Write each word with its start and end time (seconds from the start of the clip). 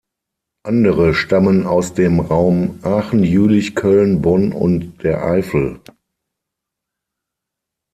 Andere 0.63 1.13
stammen 1.13 1.67
aus 1.67 1.93
dem 1.93 2.21
Raum 2.21 2.79
Aachen, 2.81 3.23
Jülich, 3.23 3.75
Köln, 3.75 4.23
Bonn 4.23 4.51
und 4.51 5.03
der 5.03 5.23
Eifel. 5.23 5.79